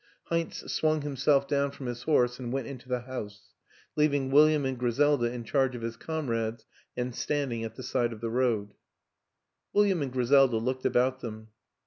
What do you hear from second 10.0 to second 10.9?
and Griselda looked